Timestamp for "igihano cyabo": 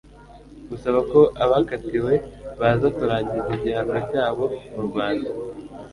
3.57-4.45